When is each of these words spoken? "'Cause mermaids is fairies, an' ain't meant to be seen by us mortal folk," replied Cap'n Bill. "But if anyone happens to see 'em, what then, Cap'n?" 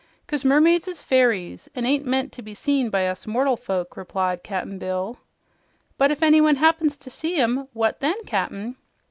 "'Cause 0.25 0.43
mermaids 0.43 0.87
is 0.87 1.03
fairies, 1.03 1.69
an' 1.75 1.85
ain't 1.85 2.07
meant 2.07 2.31
to 2.33 2.41
be 2.41 2.55
seen 2.55 2.89
by 2.89 3.07
us 3.07 3.27
mortal 3.27 3.55
folk," 3.55 3.95
replied 3.95 4.41
Cap'n 4.41 4.79
Bill. 4.79 5.19
"But 5.99 6.09
if 6.09 6.23
anyone 6.23 6.55
happens 6.55 6.97
to 6.97 7.11
see 7.11 7.35
'em, 7.37 7.67
what 7.73 7.99
then, 7.99 8.23
Cap'n?" 8.25 8.77